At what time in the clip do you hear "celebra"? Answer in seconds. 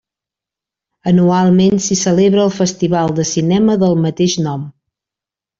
2.01-2.47